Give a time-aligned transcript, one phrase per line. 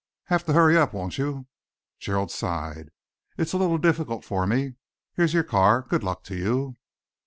[0.29, 1.45] "Have to hurry up, won't you?"
[1.99, 2.89] Gerald sighed.
[3.37, 4.73] "It's a little difficult for me.
[5.13, 5.83] Here's your car.
[5.83, 6.77] Good luck to you!"